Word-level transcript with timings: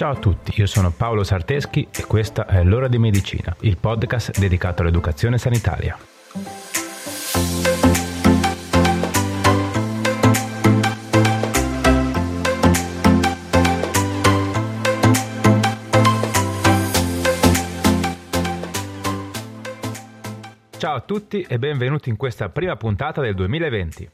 Ciao 0.00 0.12
a 0.12 0.16
tutti, 0.16 0.58
io 0.58 0.64
sono 0.64 0.90
Paolo 0.90 1.22
Sarteschi 1.22 1.86
e 1.94 2.06
questa 2.06 2.46
è 2.46 2.64
L'ora 2.64 2.88
di 2.88 2.96
medicina, 2.96 3.54
il 3.60 3.76
podcast 3.76 4.38
dedicato 4.38 4.80
all'educazione 4.80 5.36
sanitaria. 5.36 5.94
Ciao 20.78 20.94
a 20.94 21.00
tutti 21.00 21.42
e 21.42 21.58
benvenuti 21.58 22.08
in 22.08 22.16
questa 22.16 22.48
prima 22.48 22.74
puntata 22.76 23.20
del 23.20 23.34
2020. 23.34 24.10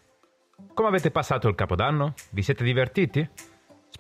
Come 0.75 0.89
avete 0.89 1.13
passato 1.13 1.47
il 1.47 1.55
capodanno? 1.55 2.15
Vi 2.31 2.43
siete 2.43 2.65
divertiti? 2.65 3.55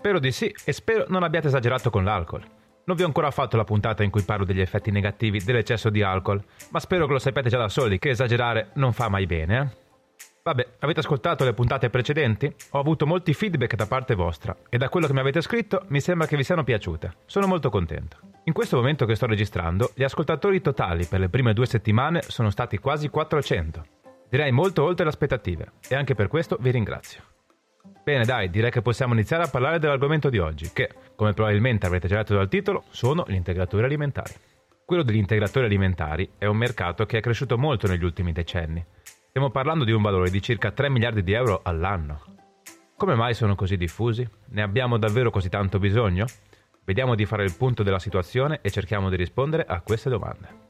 Spero 0.06 0.20
di 0.20 0.30
sì 0.30 0.55
e 0.65 0.70
spero 0.70 1.06
non 1.09 1.24
abbiate 1.24 1.48
esagerato 1.48 1.91
con 1.91 2.05
l'alcol. 2.05 2.41
Non 2.84 2.95
vi 2.95 3.02
ho 3.02 3.06
ancora 3.06 3.33
fatto 3.33 3.56
la 3.56 3.65
puntata 3.65 4.05
in 4.05 4.10
cui 4.10 4.23
parlo 4.23 4.45
degli 4.45 4.60
effetti 4.60 4.92
negativi 4.92 5.42
dell'eccesso 5.42 5.91
di 5.91 6.01
alcol, 6.01 6.41
ma 6.70 6.79
spero 6.79 7.06
che 7.06 7.12
lo 7.15 7.19
sappiate 7.19 7.48
già 7.48 7.59
da 7.59 7.69
soli 7.69 7.98
che 7.98 8.10
esagerare 8.10 8.70
non 8.74 8.92
fa 8.92 9.09
mai 9.09 9.27
bene, 9.27 9.59
eh? 9.59 9.77
Vabbè, 10.45 10.66
avete 10.79 11.01
ascoltato 11.01 11.42
le 11.42 11.55
puntate 11.55 11.91
precedenti? 11.91 12.55
Ho 12.70 12.79
avuto 12.79 13.05
molti 13.05 13.34
feedback 13.34 13.74
da 13.74 13.88
parte 13.88 14.15
vostra 14.15 14.56
e 14.69 14.79
da 14.79 14.88
quello 14.88 15.09
che 15.09 15.12
mi 15.12 15.19
avete 15.19 15.41
scritto 15.41 15.87
mi 15.88 15.98
sembra 15.98 16.29
che 16.29 16.37
vi 16.37 16.45
siano 16.45 16.62
piaciute. 16.62 17.16
Sono 17.27 17.48
molto 17.48 17.68
contento. 17.68 18.18
In 18.45 18.52
questo 18.52 18.77
momento 18.77 19.07
che 19.07 19.16
sto 19.16 19.27
registrando, 19.27 19.91
gli 19.96 20.04
ascoltatori 20.04 20.60
totali 20.60 21.07
per 21.07 21.18
le 21.18 21.29
prime 21.29 21.52
due 21.52 21.66
settimane 21.66 22.23
sono 22.23 22.51
stati 22.51 22.79
quasi 22.79 23.09
400. 23.09 23.84
Direi 24.29 24.52
molto 24.52 24.84
oltre 24.84 25.02
le 25.02 25.10
aspettative 25.10 25.73
e 25.88 25.96
anche 25.96 26.15
per 26.15 26.29
questo 26.29 26.57
vi 26.60 26.70
ringrazio. 26.70 27.34
Bene, 28.06 28.24
dai, 28.24 28.51
direi 28.51 28.70
che 28.70 28.82
possiamo 28.82 29.15
iniziare 29.15 29.43
a 29.43 29.49
parlare 29.49 29.80
dell'argomento 29.80 30.30
di 30.30 30.38
oggi, 30.38 30.71
che, 30.73 30.90
come 31.16 31.32
probabilmente 31.32 31.87
avrete 31.87 32.07
già 32.07 32.18
letto 32.18 32.37
dal 32.37 32.48
titolo, 32.48 32.85
sono 32.90 33.24
gli 33.26 33.35
integratori 33.35 33.82
alimentari. 33.82 34.32
Quello 34.85 35.02
degli 35.02 35.16
integratori 35.16 35.66
alimentari 35.66 36.30
è 36.38 36.45
un 36.45 36.57
mercato 36.57 37.04
che 37.04 37.18
è 37.18 37.21
cresciuto 37.21 37.59
molto 37.59 37.88
negli 37.88 38.04
ultimi 38.04 38.30
decenni. 38.30 38.87
Stiamo 39.30 39.51
parlando 39.51 39.82
di 39.82 39.90
un 39.90 40.02
valore 40.02 40.30
di 40.30 40.40
circa 40.40 40.71
3 40.71 40.88
miliardi 40.88 41.24
di 41.24 41.32
euro 41.32 41.63
all'anno. 41.65 42.21
Come 42.96 43.16
mai 43.16 43.35
sono 43.35 43.57
così 43.57 43.76
diffusi? 43.76 44.24
Ne 44.51 44.63
abbiamo 44.63 44.98
davvero 44.98 45.30
così 45.30 45.48
tanto 45.48 45.80
bisogno? 45.80 46.26
Vediamo 46.85 47.16
di 47.16 47.26
fare 47.26 47.43
il 47.43 47.57
punto 47.57 47.82
della 47.82 47.98
situazione 47.98 48.60
e 48.63 48.70
cerchiamo 48.70 49.10
di 49.10 49.16
rispondere 49.16 49.65
a 49.65 49.80
queste 49.80 50.10
domande. 50.10 50.66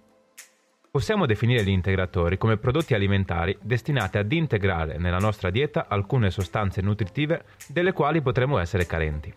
Possiamo 0.91 1.27
definire 1.27 1.63
gli 1.63 1.69
integratori 1.69 2.39
come 2.39 2.57
prodotti 2.57 2.95
alimentari 2.95 3.57
destinati 3.61 4.19
ad 4.19 4.33
integrare 4.33 4.97
nella 4.99 5.19
nostra 5.19 5.51
dieta 5.51 5.87
alcune 5.89 6.31
sostanze 6.31 6.81
nutritive 6.81 7.45
delle 7.69 7.93
quali 7.93 8.23
potremmo 8.23 8.59
essere 8.59 8.87
carenti. 8.87 9.33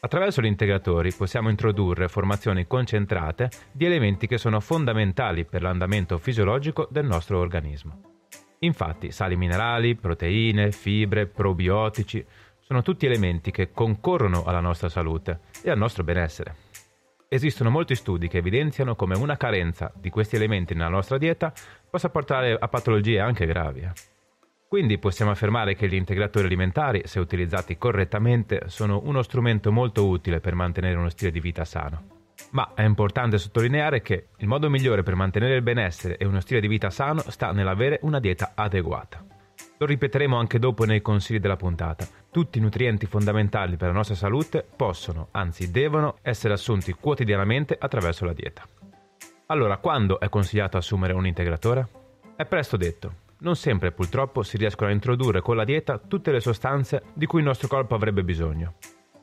Attraverso 0.00 0.40
gli 0.40 0.46
integratori 0.46 1.12
possiamo 1.12 1.48
introdurre 1.48 2.08
formazioni 2.08 2.66
concentrate 2.66 3.50
di 3.72 3.86
elementi 3.86 4.26
che 4.26 4.38
sono 4.38 4.60
fondamentali 4.60 5.44
per 5.44 5.62
l'andamento 5.62 6.18
fisiologico 6.18 6.86
del 6.90 7.06
nostro 7.06 7.38
organismo. 7.38 8.00
Infatti 8.60 9.10
sali 9.10 9.36
minerali, 9.36 9.96
proteine, 9.96 10.70
fibre, 10.70 11.26
probiotici 11.26 12.24
sono 12.60 12.82
tutti 12.82 13.06
elementi 13.06 13.50
che 13.50 13.72
concorrono 13.72 14.44
alla 14.44 14.60
nostra 14.60 14.88
salute 14.88 15.40
e 15.62 15.70
al 15.70 15.78
nostro 15.78 16.04
benessere. 16.04 16.54
Esistono 17.28 17.70
molti 17.70 17.96
studi 17.96 18.28
che 18.28 18.38
evidenziano 18.38 18.94
come 18.94 19.16
una 19.16 19.36
carenza 19.36 19.92
di 19.96 20.10
questi 20.10 20.36
elementi 20.36 20.74
nella 20.74 20.88
nostra 20.88 21.18
dieta 21.18 21.52
possa 21.90 22.08
portare 22.08 22.56
a 22.58 22.68
patologie 22.68 23.18
anche 23.18 23.46
gravi. 23.46 23.80
Eh. 23.80 23.90
Quindi 24.68 24.98
possiamo 24.98 25.32
affermare 25.32 25.74
che 25.74 25.88
gli 25.88 25.94
integratori 25.94 26.46
alimentari, 26.46 27.02
se 27.04 27.18
utilizzati 27.18 27.78
correttamente, 27.78 28.62
sono 28.66 29.00
uno 29.04 29.22
strumento 29.22 29.72
molto 29.72 30.06
utile 30.06 30.38
per 30.38 30.54
mantenere 30.54 30.96
uno 30.96 31.08
stile 31.08 31.32
di 31.32 31.40
vita 31.40 31.64
sano. 31.64 32.14
Ma 32.50 32.74
è 32.74 32.82
importante 32.82 33.38
sottolineare 33.38 34.02
che 34.02 34.28
il 34.36 34.46
modo 34.46 34.70
migliore 34.70 35.02
per 35.02 35.16
mantenere 35.16 35.56
il 35.56 35.62
benessere 35.62 36.16
e 36.18 36.26
uno 36.26 36.40
stile 36.40 36.60
di 36.60 36.68
vita 36.68 36.90
sano 36.90 37.22
sta 37.28 37.50
nell'avere 37.50 37.98
una 38.02 38.20
dieta 38.20 38.52
adeguata. 38.54 39.35
Lo 39.78 39.84
ripeteremo 39.84 40.38
anche 40.38 40.58
dopo 40.58 40.84
nei 40.84 41.02
consigli 41.02 41.38
della 41.38 41.56
puntata. 41.56 42.06
Tutti 42.30 42.56
i 42.56 42.60
nutrienti 42.62 43.04
fondamentali 43.04 43.76
per 43.76 43.88
la 43.88 43.94
nostra 43.94 44.14
salute 44.14 44.66
possono, 44.74 45.28
anzi 45.32 45.70
devono, 45.70 46.16
essere 46.22 46.54
assunti 46.54 46.94
quotidianamente 46.94 47.76
attraverso 47.78 48.24
la 48.24 48.32
dieta. 48.32 48.66
Allora, 49.46 49.76
quando 49.76 50.18
è 50.18 50.30
consigliato 50.30 50.78
assumere 50.78 51.12
un 51.12 51.26
integratore? 51.26 51.88
È 52.36 52.46
presto 52.46 52.78
detto. 52.78 53.24
Non 53.38 53.54
sempre 53.54 53.92
purtroppo 53.92 54.42
si 54.42 54.56
riescono 54.56 54.88
a 54.88 54.94
introdurre 54.94 55.42
con 55.42 55.56
la 55.56 55.64
dieta 55.64 55.98
tutte 55.98 56.32
le 56.32 56.40
sostanze 56.40 57.02
di 57.12 57.26
cui 57.26 57.40
il 57.40 57.44
nostro 57.44 57.68
corpo 57.68 57.94
avrebbe 57.94 58.24
bisogno. 58.24 58.76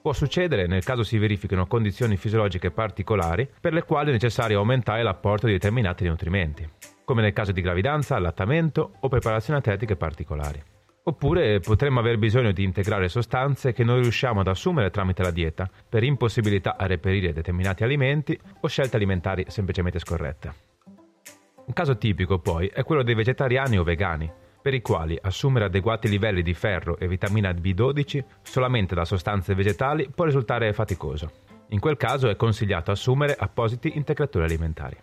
Può 0.04 0.14
succedere 0.14 0.68
nel 0.68 0.84
caso 0.84 1.02
si 1.02 1.18
verifichino 1.18 1.66
condizioni 1.66 2.16
fisiologiche 2.16 2.70
particolari 2.70 3.50
per 3.60 3.74
le 3.74 3.84
quali 3.84 4.10
è 4.10 4.12
necessario 4.14 4.60
aumentare 4.60 5.02
l'apporto 5.02 5.48
di 5.48 5.54
determinati 5.54 6.08
nutrimenti 6.08 6.70
come 7.04 7.22
nel 7.22 7.34
caso 7.34 7.52
di 7.52 7.62
gravidanza, 7.62 8.16
allattamento 8.16 8.94
o 9.00 9.08
preparazioni 9.08 9.60
atletiche 9.60 9.96
particolari. 9.96 10.62
Oppure 11.06 11.60
potremmo 11.60 12.00
aver 12.00 12.18
bisogno 12.18 12.54
di 12.54 12.64
integrare 12.64 13.10
sostanze 13.10 13.74
che 13.74 13.84
non 13.84 14.02
riusciamo 14.02 14.40
ad 14.40 14.48
assumere 14.48 14.90
tramite 14.90 15.22
la 15.22 15.32
dieta 15.32 15.70
per 15.90 16.04
impossibilità 16.04 16.78
a 16.78 16.86
reperire 16.86 17.34
determinati 17.34 17.84
alimenti 17.84 18.40
o 18.62 18.68
scelte 18.68 18.96
alimentari 18.96 19.46
semplicemente 19.50 20.00
scorrette. 20.00 20.54
Un 21.66 21.74
caso 21.74 21.98
tipico 21.98 22.40
poi 22.40 22.68
è 22.68 22.84
quello 22.84 23.04
dei 23.04 23.16
vegetariani 23.16 23.78
o 23.78 23.84
vegani, 23.84 24.32
per 24.62 24.74
i 24.74 24.82
quali 24.82 25.18
assumere 25.22 25.66
adeguati 25.66 26.08
livelli 26.08 26.42
di 26.42 26.54
ferro 26.54 26.98
e 26.98 27.08
vitamina 27.10 27.52
B12 27.52 28.24
solamente 28.42 28.96
da 28.96 29.04
sostanze 29.04 29.54
vegetali 29.56 30.10
può 30.10 30.24
risultare 30.24 30.72
faticoso. 30.72 31.32
In 31.70 31.82
quel 31.82 31.98
caso 31.98 32.30
è 32.30 32.38
consigliato 32.38 32.92
assumere 32.92 33.36
appositi 33.38 33.98
integratori 33.98 34.46
alimentari. 34.46 34.96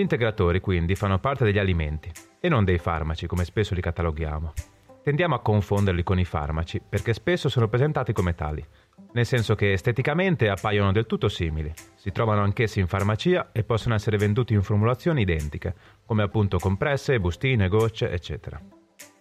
Gli 0.00 0.04
integratori 0.04 0.60
quindi 0.60 0.94
fanno 0.94 1.18
parte 1.18 1.44
degli 1.44 1.58
alimenti 1.58 2.10
e 2.40 2.48
non 2.48 2.64
dei 2.64 2.78
farmaci 2.78 3.26
come 3.26 3.44
spesso 3.44 3.74
li 3.74 3.82
cataloghiamo. 3.82 4.54
Tendiamo 5.02 5.34
a 5.34 5.42
confonderli 5.42 6.02
con 6.02 6.18
i 6.18 6.24
farmaci 6.24 6.80
perché 6.80 7.12
spesso 7.12 7.50
sono 7.50 7.68
presentati 7.68 8.14
come 8.14 8.34
tali, 8.34 8.66
nel 9.12 9.26
senso 9.26 9.54
che 9.54 9.72
esteticamente 9.72 10.48
appaiono 10.48 10.90
del 10.90 11.04
tutto 11.04 11.28
simili, 11.28 11.70
si 11.96 12.12
trovano 12.12 12.40
anch'essi 12.40 12.80
in 12.80 12.86
farmacia 12.86 13.50
e 13.52 13.62
possono 13.62 13.94
essere 13.94 14.16
venduti 14.16 14.54
in 14.54 14.62
formulazioni 14.62 15.20
identiche, 15.20 15.74
come 16.06 16.22
appunto 16.22 16.56
compresse, 16.56 17.20
bustine, 17.20 17.68
gocce, 17.68 18.10
eccetera. 18.10 18.58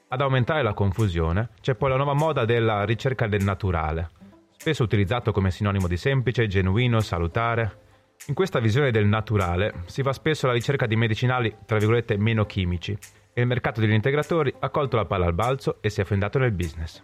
Ad 0.07 0.21
aumentare 0.21 0.63
la 0.63 0.73
confusione 0.73 1.49
c'è 1.59 1.75
poi 1.75 1.89
la 1.89 1.97
nuova 1.97 2.13
moda 2.13 2.45
della 2.45 2.85
ricerca 2.85 3.27
del 3.27 3.43
naturale, 3.43 4.11
spesso 4.55 4.83
utilizzato 4.83 5.33
come 5.33 5.51
sinonimo 5.51 5.89
di 5.89 5.97
semplice, 5.97 6.47
genuino, 6.47 7.01
salutare, 7.01 7.87
in 8.29 8.35
questa 8.35 8.59
visione 8.59 8.91
del 8.91 9.07
naturale 9.07 9.81
si 9.87 10.03
va 10.03 10.13
spesso 10.13 10.45
alla 10.45 10.53
ricerca 10.53 10.85
di 10.85 10.95
medicinali, 10.95 11.53
tra 11.65 11.79
virgolette, 11.79 12.15
meno 12.15 12.45
chimici, 12.45 12.95
e 13.33 13.41
il 13.41 13.47
mercato 13.47 13.81
degli 13.81 13.91
integratori 13.91 14.53
ha 14.59 14.69
colto 14.69 14.95
la 14.95 15.05
palla 15.05 15.25
al 15.25 15.33
balzo 15.33 15.77
e 15.81 15.89
si 15.89 15.99
è 15.99 16.03
affondato 16.03 16.37
nel 16.37 16.51
business. 16.51 17.03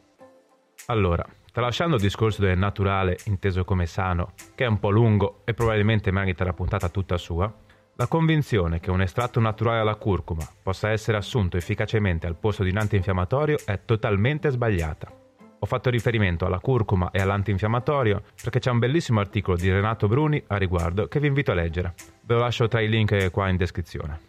Allora, 0.85 1.25
tralasciando 1.51 1.95
il 1.95 2.01
discorso 2.01 2.43
del 2.43 2.59
naturale 2.59 3.17
inteso 3.25 3.65
come 3.65 3.87
sano, 3.87 4.33
che 4.53 4.65
è 4.65 4.67
un 4.67 4.79
po' 4.79 4.91
lungo 4.91 5.41
e 5.45 5.55
probabilmente 5.55 6.11
merita 6.11 6.43
la 6.43 6.53
puntata 6.53 6.89
tutta 6.89 7.17
sua, 7.17 7.51
la 7.95 8.07
convinzione 8.07 8.79
che 8.79 8.91
un 8.91 9.01
estratto 9.01 9.39
naturale 9.39 9.79
alla 9.79 9.95
curcuma 9.95 10.47
possa 10.61 10.91
essere 10.91 11.17
assunto 11.17 11.57
efficacemente 11.57 12.27
al 12.27 12.35
posto 12.35 12.61
di 12.61 12.69
un 12.69 12.77
antinfiammatorio 12.77 13.57
è 13.65 13.79
totalmente 13.83 14.51
sbagliata. 14.51 15.24
Ho 15.65 15.67
fatto 15.67 15.89
riferimento 15.89 16.45
alla 16.45 16.59
curcuma 16.59 17.09
e 17.09 17.19
all'antinfiammatorio 17.19 18.21
perché 18.39 18.59
c'è 18.59 18.69
un 18.69 18.77
bellissimo 18.77 19.19
articolo 19.19 19.57
di 19.57 19.71
Renato 19.71 20.07
Bruni 20.07 20.41
a 20.45 20.57
riguardo 20.57 21.07
che 21.07 21.19
vi 21.19 21.25
invito 21.25 21.49
a 21.49 21.55
leggere. 21.55 21.95
Ve 22.21 22.35
lo 22.35 22.41
lascio 22.41 22.67
tra 22.67 22.81
i 22.81 22.87
link 22.87 23.31
qua 23.31 23.49
in 23.49 23.57
descrizione. 23.57 24.19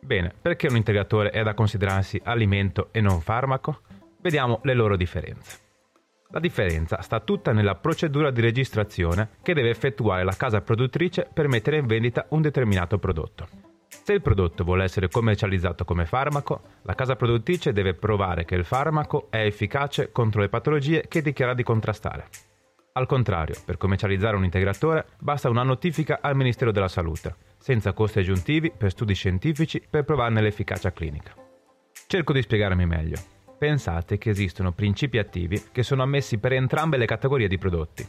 Bene, 0.00 0.34
perché 0.42 0.66
un 0.66 0.74
integratore 0.74 1.30
è 1.30 1.44
da 1.44 1.54
considerarsi 1.54 2.20
alimento 2.24 2.88
e 2.90 3.00
non 3.00 3.20
farmaco? 3.20 3.82
Vediamo 4.20 4.58
le 4.64 4.74
loro 4.74 4.96
differenze. 4.96 5.60
La 6.30 6.40
differenza 6.40 7.00
sta 7.02 7.20
tutta 7.20 7.52
nella 7.52 7.76
procedura 7.76 8.32
di 8.32 8.40
registrazione 8.40 9.28
che 9.42 9.54
deve 9.54 9.70
effettuare 9.70 10.24
la 10.24 10.34
casa 10.36 10.60
produttrice 10.60 11.28
per 11.32 11.46
mettere 11.46 11.76
in 11.76 11.86
vendita 11.86 12.26
un 12.30 12.42
determinato 12.42 12.98
prodotto. 12.98 13.46
Se 14.04 14.12
il 14.12 14.20
prodotto 14.20 14.64
vuole 14.64 14.84
essere 14.84 15.08
commercializzato 15.08 15.86
come 15.86 16.04
farmaco, 16.04 16.60
la 16.82 16.94
casa 16.94 17.16
produttrice 17.16 17.72
deve 17.72 17.94
provare 17.94 18.44
che 18.44 18.54
il 18.54 18.66
farmaco 18.66 19.28
è 19.30 19.38
efficace 19.38 20.12
contro 20.12 20.42
le 20.42 20.50
patologie 20.50 21.06
che 21.08 21.22
dichiara 21.22 21.54
di 21.54 21.62
contrastare. 21.62 22.26
Al 22.92 23.06
contrario, 23.06 23.54
per 23.64 23.78
commercializzare 23.78 24.36
un 24.36 24.44
integratore 24.44 25.06
basta 25.18 25.48
una 25.48 25.62
notifica 25.62 26.18
al 26.20 26.36
Ministero 26.36 26.70
della 26.70 26.88
Salute, 26.88 27.34
senza 27.56 27.94
costi 27.94 28.18
aggiuntivi 28.18 28.70
per 28.76 28.90
studi 28.90 29.14
scientifici 29.14 29.82
per 29.88 30.04
provarne 30.04 30.42
l'efficacia 30.42 30.92
clinica. 30.92 31.32
Cerco 32.06 32.34
di 32.34 32.42
spiegarmi 32.42 32.84
meglio. 32.84 33.16
Pensate 33.56 34.18
che 34.18 34.28
esistono 34.28 34.72
principi 34.72 35.16
attivi 35.16 35.62
che 35.72 35.82
sono 35.82 36.02
ammessi 36.02 36.36
per 36.36 36.52
entrambe 36.52 36.98
le 36.98 37.06
categorie 37.06 37.48
di 37.48 37.56
prodotti. 37.56 38.06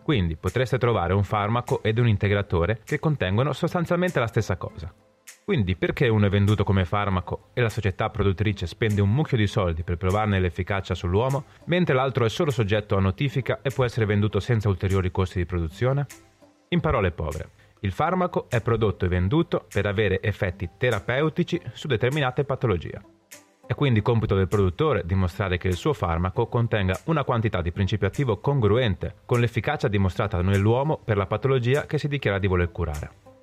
Quindi 0.00 0.36
potreste 0.36 0.78
trovare 0.78 1.12
un 1.12 1.24
farmaco 1.24 1.82
ed 1.82 1.98
un 1.98 2.06
integratore 2.06 2.82
che 2.84 3.00
contengono 3.00 3.52
sostanzialmente 3.52 4.20
la 4.20 4.28
stessa 4.28 4.56
cosa. 4.56 4.94
Quindi 5.44 5.76
perché 5.76 6.08
uno 6.08 6.24
è 6.24 6.30
venduto 6.30 6.64
come 6.64 6.86
farmaco 6.86 7.50
e 7.52 7.60
la 7.60 7.68
società 7.68 8.08
produttrice 8.08 8.66
spende 8.66 9.02
un 9.02 9.12
mucchio 9.12 9.36
di 9.36 9.46
soldi 9.46 9.82
per 9.82 9.98
provarne 9.98 10.40
l'efficacia 10.40 10.94
sull'uomo, 10.94 11.44
mentre 11.66 11.94
l'altro 11.94 12.24
è 12.24 12.30
solo 12.30 12.50
soggetto 12.50 12.96
a 12.96 13.00
notifica 13.00 13.60
e 13.60 13.68
può 13.68 13.84
essere 13.84 14.06
venduto 14.06 14.40
senza 14.40 14.70
ulteriori 14.70 15.10
costi 15.10 15.36
di 15.36 15.44
produzione? 15.44 16.06
In 16.68 16.80
parole 16.80 17.10
povere, 17.10 17.50
il 17.80 17.92
farmaco 17.92 18.46
è 18.48 18.62
prodotto 18.62 19.04
e 19.04 19.08
venduto 19.08 19.66
per 19.70 19.84
avere 19.84 20.22
effetti 20.22 20.70
terapeutici 20.78 21.60
su 21.74 21.88
determinate 21.88 22.44
patologie. 22.44 23.02
È 23.66 23.74
quindi 23.74 24.00
compito 24.00 24.34
del 24.34 24.48
produttore 24.48 25.04
dimostrare 25.04 25.58
che 25.58 25.68
il 25.68 25.76
suo 25.76 25.92
farmaco 25.92 26.46
contenga 26.46 26.98
una 27.04 27.24
quantità 27.24 27.60
di 27.60 27.70
principio 27.70 28.06
attivo 28.06 28.38
congruente 28.38 29.16
con 29.26 29.40
l'efficacia 29.40 29.88
dimostrata 29.88 30.40
nell'uomo 30.40 30.98
per 31.04 31.18
la 31.18 31.26
patologia 31.26 31.84
che 31.84 31.98
si 31.98 32.08
dichiara 32.08 32.38
di 32.38 32.46
voler 32.46 32.72
curare. 32.72 33.33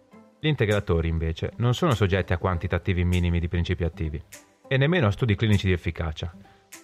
Gli 0.43 0.47
integratori, 0.47 1.07
invece, 1.07 1.51
non 1.57 1.75
sono 1.75 1.93
soggetti 1.93 2.33
a 2.33 2.39
quantitativi 2.39 3.05
minimi 3.05 3.39
di 3.39 3.47
principi 3.47 3.83
attivi 3.83 4.19
e 4.67 4.75
nemmeno 4.75 5.05
a 5.05 5.11
studi 5.11 5.35
clinici 5.35 5.67
di 5.67 5.73
efficacia. 5.73 6.33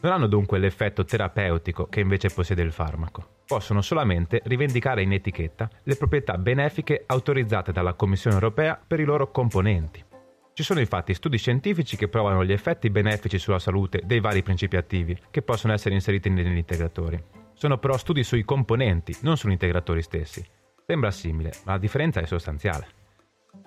Non 0.01 0.12
hanno 0.12 0.27
dunque 0.27 0.59
l'effetto 0.59 1.04
terapeutico 1.04 1.88
che 1.88 2.01
invece 2.01 2.30
possiede 2.30 2.62
il 2.62 2.71
farmaco. 2.71 3.39
Possono 3.48 3.81
solamente 3.81 4.44
rivendicare 4.44 5.01
in 5.01 5.12
etichetta 5.12 5.68
le 5.81 5.95
proprietà 5.95 6.38
benefiche 6.38 7.01
autorizzate 7.07 7.71
dalla 7.71 7.95
Commissione 7.95 8.36
europea 8.36 8.80
per 8.86 9.00
i 9.00 9.06
loro 9.06 9.31
componenti. 9.31 10.06
Ci 10.54 10.62
sono 10.62 10.80
infatti 10.80 11.15
studi 11.15 11.39
scientifici 11.39 11.98
che 11.98 12.09
provano 12.09 12.45
gli 12.45 12.51
effetti 12.51 12.92
benefici 12.92 13.39
sulla 13.39 13.57
salute 13.57 14.04
dei 14.06 14.19
vari 14.19 14.44
principi 14.44 14.75
attivi 14.75 15.18
che 15.31 15.42
possono 15.42 15.74
essere 15.74 15.95
inseriti 15.95 16.30
negli 16.30 16.57
integratori. 16.57 17.19
Sono 17.56 17.80
però 17.80 17.98
studi 17.98 18.24
sui 18.24 18.44
componenti, 18.44 19.18
non 19.21 19.36
sugli 19.36 19.54
integratori 19.54 20.04
stessi. 20.04 20.45
Sembra 20.86 21.09
simile, 21.09 21.54
ma 21.65 21.71
la 21.71 21.80
differenza 21.80 22.19
è 22.19 22.25
sostanziale. 22.27 22.97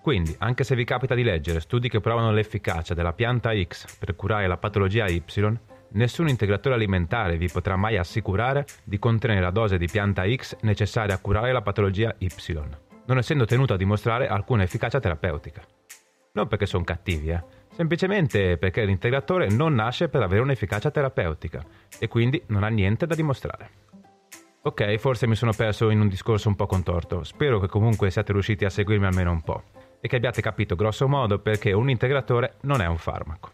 Quindi, 0.02 0.34
anche 0.38 0.64
se 0.64 0.74
vi 0.74 0.84
capita 0.84 1.14
di 1.14 1.22
leggere 1.22 1.60
studi 1.60 1.88
che 1.88 2.00
provano 2.00 2.32
l'efficacia 2.32 2.94
della 2.94 3.12
pianta 3.12 3.52
X 3.54 3.96
per 3.98 4.16
curare 4.16 4.46
la 4.46 4.56
patologia 4.56 5.06
Y, 5.06 5.22
nessun 5.92 6.28
integratore 6.28 6.74
alimentare 6.74 7.36
vi 7.36 7.48
potrà 7.48 7.76
mai 7.76 7.96
assicurare 7.96 8.64
di 8.84 8.98
contenere 8.98 9.40
la 9.40 9.50
dose 9.50 9.76
di 9.76 9.86
pianta 9.86 10.24
X 10.26 10.56
necessaria 10.62 11.14
a 11.14 11.18
curare 11.18 11.52
la 11.52 11.62
patologia 11.62 12.14
Y, 12.18 12.28
non 13.06 13.18
essendo 13.18 13.44
tenuto 13.44 13.74
a 13.74 13.76
dimostrare 13.76 14.26
alcuna 14.26 14.62
efficacia 14.62 15.00
terapeutica. 15.00 15.62
Non 16.32 16.46
perché 16.46 16.64
sono 16.64 16.84
cattivi, 16.84 17.30
eh, 17.30 17.42
semplicemente 17.74 18.56
perché 18.56 18.84
l'integratore 18.84 19.48
non 19.48 19.74
nasce 19.74 20.08
per 20.08 20.22
avere 20.22 20.42
un'efficacia 20.42 20.90
terapeutica 20.90 21.64
e 21.98 22.08
quindi 22.08 22.42
non 22.46 22.62
ha 22.62 22.68
niente 22.68 23.06
da 23.06 23.14
dimostrare. 23.14 23.70
Ok, 24.62 24.96
forse 24.96 25.26
mi 25.26 25.34
sono 25.34 25.52
perso 25.52 25.90
in 25.90 26.00
un 26.00 26.08
discorso 26.08 26.48
un 26.48 26.54
po' 26.54 26.66
contorto, 26.66 27.24
spero 27.24 27.58
che 27.58 27.66
comunque 27.66 28.10
siate 28.10 28.32
riusciti 28.32 28.64
a 28.64 28.70
seguirmi 28.70 29.06
almeno 29.06 29.32
un 29.32 29.40
po' 29.40 29.62
e 30.00 30.08
che 30.08 30.16
abbiate 30.16 30.40
capito 30.40 30.74
grosso 30.74 31.06
modo 31.08 31.38
perché 31.38 31.72
un 31.72 31.90
integratore 31.90 32.56
non 32.62 32.80
è 32.80 32.86
un 32.86 32.98
farmaco. 32.98 33.50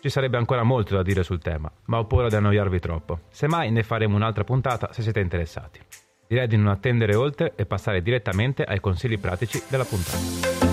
Ci 0.00 0.08
sarebbe 0.10 0.36
ancora 0.36 0.62
molto 0.62 0.94
da 0.94 1.02
dire 1.02 1.22
sul 1.22 1.40
tema, 1.40 1.72
ma 1.86 1.98
ho 1.98 2.06
paura 2.06 2.28
di 2.28 2.36
annoiarvi 2.36 2.78
troppo. 2.78 3.20
Semmai 3.30 3.70
ne 3.70 3.82
faremo 3.82 4.14
un'altra 4.14 4.44
puntata 4.44 4.92
se 4.92 5.02
siete 5.02 5.20
interessati. 5.20 5.80
Direi 6.28 6.46
di 6.46 6.56
non 6.56 6.68
attendere 6.68 7.14
oltre 7.14 7.54
e 7.56 7.66
passare 7.66 8.02
direttamente 8.02 8.62
ai 8.62 8.80
consigli 8.80 9.18
pratici 9.18 9.62
della 9.68 9.84
puntata. 9.84 10.64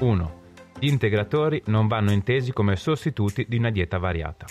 1. 0.00 0.40
Gli 0.78 0.88
integratori 0.88 1.62
non 1.66 1.86
vanno 1.86 2.10
intesi 2.10 2.52
come 2.52 2.76
sostituti 2.76 3.44
di 3.46 3.58
una 3.58 3.70
dieta 3.70 3.98
variata. 3.98 4.46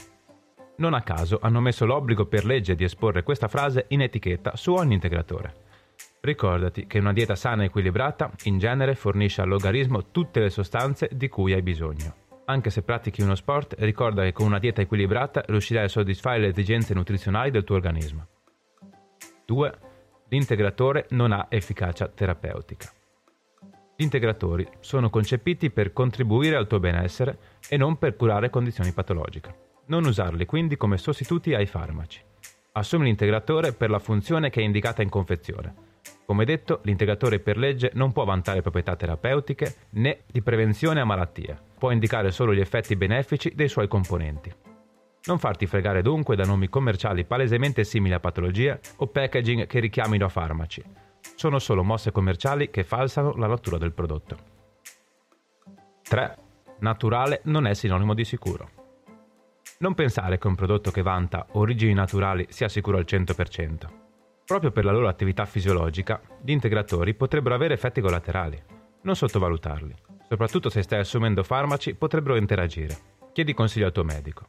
Non 0.78 0.94
a 0.94 1.02
caso 1.02 1.40
hanno 1.42 1.60
messo 1.60 1.86
l'obbligo 1.86 2.26
per 2.28 2.46
legge 2.46 2.76
di 2.76 2.84
esporre 2.84 3.24
questa 3.24 3.48
frase 3.48 3.86
in 3.90 4.02
etichetta 4.02 4.56
su 4.56 4.74
ogni 4.74 4.94
integratore. 4.94 5.68
Ricordati 6.22 6.86
che 6.86 7.00
una 7.00 7.14
dieta 7.14 7.36
sana 7.36 7.64
e 7.64 7.68
equilibrata 7.68 8.30
in 8.44 8.58
genere 8.58 8.96
fornisce 8.96 9.42
all'organismo 9.42 10.12
tutte 10.12 10.42
le 10.42 10.50
sostanze 10.50 11.10
di 11.14 11.30
cui 11.30 11.54
hai 11.54 11.62
bisogno. 11.62 12.28
Anche 12.46 12.70
se 12.72 12.82
pratichi 12.82 13.22
uno 13.22 13.36
sport, 13.36 13.76
ricorda 13.80 14.24
che 14.24 14.34
con 14.34 14.48
una 14.48 14.60
dieta 14.60 14.82
equilibrata 14.82 15.44
riuscirai 15.46 15.86
a 15.86 15.88
soddisfare 15.88 16.40
le 16.40 16.48
esigenze 16.48 16.94
nutrizionali 16.94 17.52
del 17.52 17.64
tuo 17.64 17.76
organismo. 17.76 18.28
2. 19.46 19.80
L'integratore 20.28 21.06
non 21.12 21.32
ha 21.32 21.46
efficacia 21.48 22.08
terapeutica. 22.10 22.92
Gli 23.96 24.04
integratori 24.04 24.68
sono 24.82 25.10
concepiti 25.10 25.72
per 25.72 25.94
contribuire 25.94 26.58
al 26.58 26.68
tuo 26.68 26.80
benessere 26.80 27.38
e 27.70 27.78
non 27.78 27.98
per 27.98 28.18
curare 28.18 28.50
condizioni 28.50 28.92
patologiche. 28.92 29.68
Non 29.86 30.06
usarli 30.06 30.46
quindi 30.46 30.76
come 30.76 30.98
sostituti 30.98 31.54
ai 31.54 31.66
farmaci. 31.66 32.22
Assumi 32.74 33.06
l'integratore 33.06 33.72
per 33.72 33.90
la 33.90 34.00
funzione 34.00 34.50
che 34.50 34.60
è 34.60 34.64
indicata 34.64 35.02
in 35.02 35.10
confezione 35.10 35.88
come 36.30 36.46
detto, 36.46 36.82
l'integratore 36.84 37.40
per 37.40 37.58
legge 37.58 37.90
non 37.96 38.12
può 38.12 38.24
vantare 38.24 38.62
proprietà 38.62 38.96
terapeutiche 38.96 39.88
né 39.94 40.26
di 40.32 40.44
prevenzione 40.44 41.00
a 41.00 41.04
malattie, 41.04 41.58
può 41.76 41.90
indicare 41.90 42.30
solo 42.30 42.54
gli 42.54 42.60
effetti 42.60 42.96
benefici 42.96 43.52
dei 43.56 43.68
suoi 43.68 43.88
componenti. 43.88 44.54
Non 45.24 45.40
farti 45.40 45.66
fregare 45.66 46.04
dunque 46.04 46.36
da 46.36 46.46
nomi 46.46 46.70
commerciali 46.70 47.26
palesemente 47.26 47.84
simili 47.84 48.14
a 48.14 48.20
patologie 48.20 48.80
o 48.98 49.08
packaging 49.08 49.66
che 49.66 49.80
richiamino 49.80 50.26
a 50.26 50.30
farmaci. 50.30 50.84
Sono 51.34 51.58
solo 51.58 51.84
mosse 51.84 52.12
commerciali 52.12 52.70
che 52.70 52.84
falsano 52.84 53.34
la 53.34 53.48
natura 53.48 53.80
del 53.80 53.94
prodotto. 53.94 54.38
3. 56.04 56.38
Naturale 56.82 57.42
non 57.46 57.66
è 57.66 57.74
sinonimo 57.74 58.14
di 58.14 58.24
sicuro. 58.24 58.70
Non 59.80 59.96
pensare 59.96 60.38
che 60.38 60.46
un 60.46 60.54
prodotto 60.54 60.92
che 60.92 61.02
vanta 61.02 61.48
origini 61.54 61.94
naturali 61.94 62.46
sia 62.50 62.70
sicuro 62.70 62.98
al 62.98 63.06
100%. 63.08 64.09
Proprio 64.50 64.72
per 64.72 64.84
la 64.84 64.92
loro 64.92 65.08
attività 65.08 65.46
fisiologica, 65.46 66.20
gli 66.42 66.50
integratori 66.50 67.14
potrebbero 67.14 67.54
avere 67.54 67.76
effetti 67.76 68.02
collaterali. 68.02 68.60
Non 69.04 69.16
sottovalutarli. 69.16 69.94
Soprattutto 70.28 70.72
se 70.72 70.82
stai 70.82 71.02
assumendo 71.02 71.44
farmaci, 71.44 71.94
potrebbero 71.94 72.36
interagire. 72.36 72.98
Chiedi 73.32 73.54
consiglio 73.54 73.86
al 73.86 73.92
tuo 73.92 74.04
medico. 74.04 74.48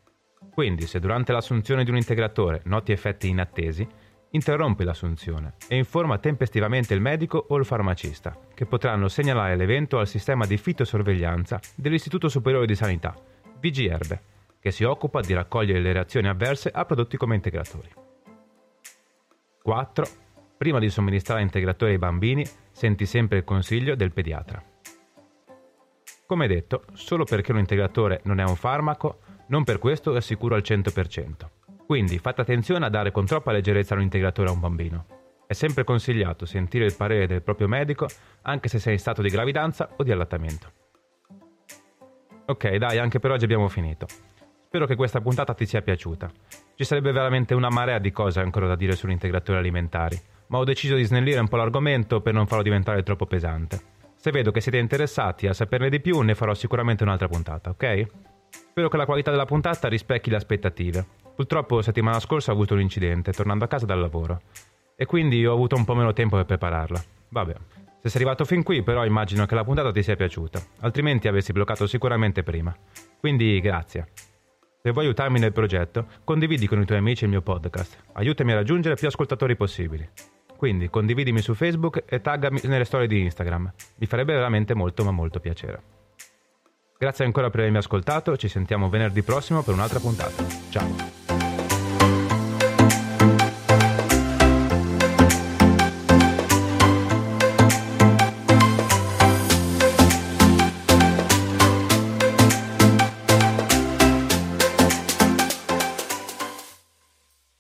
Quindi, 0.55 0.87
se 0.87 1.01
durante 1.01 1.33
l'assunzione 1.33 1.85
di 1.85 1.91
un 1.91 1.99
integratore 1.99 2.63
noti 2.65 2.93
effetti 2.93 3.29
inattesi, 3.29 3.87
interrompi 4.31 4.85
l'assunzione 4.85 5.57
e 5.69 5.77
informa 5.77 6.17
tempestivamente 6.17 6.95
il 6.95 7.03
medico 7.03 7.45
o 7.49 7.59
il 7.59 7.67
farmacista, 7.67 8.35
che 8.55 8.65
potranno 8.65 9.09
segnalare 9.09 9.55
l'evento 9.55 9.99
al 9.99 10.09
sistema 10.09 10.47
di 10.47 10.57
fitosorveglianza 10.57 11.61
dell'Istituto 11.77 12.31
Superiore 12.31 12.65
di 12.65 12.75
Sanità, 12.75 13.15
VGERBE, 13.61 14.23
che 14.61 14.71
si 14.71 14.83
occupa 14.83 15.21
di 15.21 15.35
raccogliere 15.35 15.81
le 15.81 15.93
reazioni 15.93 16.27
avverse 16.27 16.71
a 16.73 16.87
prodotti 16.87 17.19
come 17.19 17.35
integratori. 17.35 18.00
4. 19.63 20.07
Prima 20.57 20.79
di 20.79 20.89
somministrare 20.89 21.43
integratori 21.43 21.93
ai 21.93 21.99
bambini, 21.99 22.45
senti 22.71 23.07
sempre 23.07 23.39
il 23.39 23.45
consiglio 23.45 23.95
del 23.95 24.13
pediatra. 24.13 24.63
Come 26.27 26.47
detto, 26.47 26.85
solo 26.93 27.25
perché 27.25 27.53
un 27.53 27.59
integratore 27.59 28.21
non 28.25 28.41
è 28.41 28.45
un 28.45 28.57
farmaco, 28.57 29.19
non 29.49 29.65
per 29.65 29.79
questo 29.79 30.15
è 30.15 30.21
sicuro 30.21 30.55
al 30.55 30.63
100%. 30.65 31.49
Quindi 31.87 32.19
fate 32.19 32.41
attenzione 32.41 32.87
a 32.87 32.89
dare 32.89 33.11
con 33.11 33.27
troppa 33.27 33.53
leggerezza 33.53 33.95
un 33.95 34.03
integratore 34.03 34.49
a 34.49 34.53
un 34.53 34.61
bambino. 34.61 35.07
È 35.47 35.53
sempre 35.53 35.83
consigliato 35.83 36.47
sentire 36.47 36.85
il 36.85 36.95
parere 36.95 37.27
del 37.27 37.43
proprio 37.43 37.67
medico 37.67 38.07
anche 38.43 38.69
se 38.69 38.79
sei 38.79 38.93
in 38.93 38.99
stato 39.01 39.23
di 39.23 39.29
gravidanza 39.29 39.91
o 39.97 40.05
di 40.05 40.13
allattamento. 40.13 40.73
Ok, 42.47 42.77
dai, 42.77 42.99
anche 42.99 43.19
per 43.19 43.33
oggi 43.33 43.45
abbiamo 43.45 43.69
finito. 43.69 44.07
Spero 44.67 44.87
che 44.87 44.95
questa 44.95 45.21
puntata 45.21 45.53
ti 45.53 45.67
sia 45.67 45.83
piaciuta. 45.83 46.31
Ci 46.81 46.87
sarebbe 46.87 47.13
veramente 47.13 47.53
una 47.53 47.69
marea 47.69 47.99
di 47.99 48.11
cose 48.11 48.41
ancora 48.41 48.67
da 48.67 48.75
dire 48.75 48.97
sugli 48.97 49.11
integratori 49.11 49.59
alimentari, 49.59 50.19
ma 50.47 50.57
ho 50.57 50.65
deciso 50.65 50.95
di 50.95 51.05
snellire 51.05 51.39
un 51.39 51.47
po' 51.47 51.59
l'argomento 51.59 52.23
per 52.23 52.33
non 52.33 52.47
farlo 52.47 52.63
diventare 52.63 53.03
troppo 53.03 53.27
pesante. 53.27 53.79
Se 54.17 54.31
vedo 54.31 54.51
che 54.51 54.63
siete 54.63 54.79
interessati 54.79 55.47
a 55.47 55.53
saperne 55.53 55.91
di 55.91 56.01
più, 56.01 56.19
ne 56.23 56.35
farò 56.35 56.55
sicuramente 56.55 57.03
un'altra 57.03 57.29
puntata, 57.29 57.69
ok? 57.69 58.07
Spero 58.49 58.89
che 58.89 58.97
la 58.97 59.05
qualità 59.05 59.31
della 59.31 59.45
puntata 59.45 59.89
rispecchi 59.89 60.31
le 60.31 60.37
aspettative. 60.37 61.07
Purtroppo 61.37 61.83
settimana 61.83 62.19
scorsa 62.19 62.51
ho 62.51 62.55
avuto 62.55 62.73
un 62.73 62.81
incidente, 62.81 63.33
tornando 63.33 63.65
a 63.65 63.69
casa 63.69 63.85
dal 63.85 64.01
lavoro. 64.01 64.41
E 64.97 65.05
quindi 65.05 65.45
ho 65.45 65.53
avuto 65.53 65.77
un 65.77 65.85
po' 65.85 65.95
meno 65.95 66.15
tempo 66.15 66.37
per 66.37 66.47
prepararla. 66.47 67.05
Vabbè. 67.29 67.55
Se 68.01 68.09
sei 68.09 68.23
arrivato 68.23 68.47
fin 68.47 68.63
qui, 68.63 68.83
però 68.83 69.05
immagino 69.05 69.45
che 69.45 69.55
la 69.55 69.65
puntata 69.65 69.93
ti 69.93 70.03
sia 70.03 70.17
piaciuta, 70.17 70.59
altrimenti 70.81 71.29
avessi 71.29 71.53
bloccato 71.53 71.87
sicuramente 71.87 72.43
prima. 72.43 72.75
Quindi 73.19 73.61
grazie. 73.61 74.07
Se 74.83 74.93
vuoi 74.93 75.05
aiutarmi 75.05 75.39
nel 75.39 75.53
progetto, 75.53 76.07
condividi 76.25 76.67
con 76.67 76.81
i 76.81 76.87
tuoi 76.87 76.99
amici 76.99 77.25
il 77.25 77.31
mio 77.31 77.43
podcast. 77.43 77.99
Aiutami 78.15 78.53
a 78.53 78.55
raggiungere 78.55 78.95
più 78.95 79.09
ascoltatori 79.09 79.55
possibili. 79.55 80.09
Quindi 80.57 80.89
condividimi 80.89 81.43
su 81.43 81.55
Facebook 81.55 82.05
e 82.07 82.23
taggami 82.23 82.61
nelle 82.65 82.85
storie 82.85 83.07
di 83.07 83.21
Instagram. 83.21 83.71
Mi 83.97 84.07
farebbe 84.07 84.33
veramente 84.33 84.75
molto 84.75 85.05
ma 85.05 85.11
molto 85.11 85.39
piacere. 85.39 85.83
Grazie 86.99 87.27
ancora 87.27 87.51
per 87.51 87.61
avermi 87.61 87.79
ascoltato, 87.79 88.37
ci 88.37 88.49
sentiamo 88.49 88.89
venerdì 88.89 89.23
prossimo 89.23 89.63
per 89.63 89.75
un'altra 89.75 90.01
puntata. 90.01 90.45
Ciao! 90.71 91.20